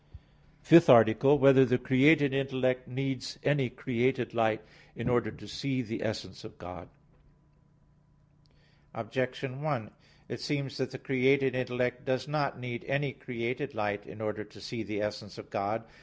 [0.65, 1.37] _______________________FIFTH ARTICLE [I, Q.
[1.37, 1.41] 12, Art.
[1.41, 4.61] 5] Whether the Created Intellect Needs Any Created Light
[4.95, 6.89] in Order to See the Essence of God?
[8.95, 9.91] Objection 1:
[10.27, 14.59] It seems that the created intellect does not need any created light in order to
[14.59, 15.83] see the essence of God.